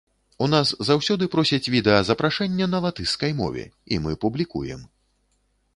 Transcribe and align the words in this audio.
У 0.43 0.45
нас 0.53 0.67
заўсёды 0.87 1.27
просяць 1.35 1.69
відэазапрашэнне 1.75 2.65
на 2.73 2.77
латышскай 2.87 3.31
мове 3.45 3.69
і 3.95 4.05
мы 4.07 4.11
публікуем. 4.27 4.81